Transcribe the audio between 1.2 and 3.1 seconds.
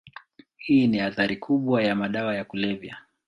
kubwa ya madawa ya kulevya.